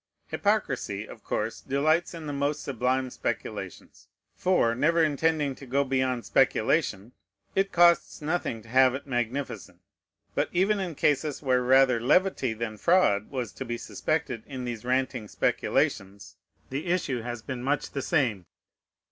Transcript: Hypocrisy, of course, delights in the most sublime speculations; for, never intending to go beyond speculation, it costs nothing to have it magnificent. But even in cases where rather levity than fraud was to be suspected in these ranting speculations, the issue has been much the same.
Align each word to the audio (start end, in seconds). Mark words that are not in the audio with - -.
Hypocrisy, 0.29 1.05
of 1.05 1.23
course, 1.23 1.61
delights 1.61 2.15
in 2.15 2.25
the 2.25 2.33
most 2.33 2.63
sublime 2.63 3.11
speculations; 3.11 4.07
for, 4.33 4.73
never 4.73 5.03
intending 5.03 5.53
to 5.53 5.67
go 5.67 5.83
beyond 5.83 6.25
speculation, 6.25 7.11
it 7.53 7.71
costs 7.71 8.19
nothing 8.19 8.63
to 8.63 8.67
have 8.67 8.95
it 8.95 9.05
magnificent. 9.05 9.77
But 10.33 10.49
even 10.51 10.79
in 10.79 10.95
cases 10.95 11.43
where 11.43 11.61
rather 11.61 12.01
levity 12.01 12.53
than 12.53 12.79
fraud 12.79 13.29
was 13.29 13.51
to 13.51 13.63
be 13.63 13.77
suspected 13.77 14.41
in 14.47 14.65
these 14.65 14.83
ranting 14.83 15.27
speculations, 15.27 16.35
the 16.71 16.87
issue 16.87 17.21
has 17.21 17.43
been 17.43 17.61
much 17.61 17.91
the 17.91 18.01
same. 18.01 18.47